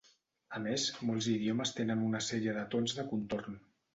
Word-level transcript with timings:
A 0.59 0.61
més, 0.63 0.85
molts 1.09 1.27
idiomes 1.33 1.75
tenen 1.81 2.01
una 2.07 2.21
sèrie 2.29 2.57
de 2.57 2.65
tons 2.75 2.99
de 3.01 3.09
contorn. 3.15 3.63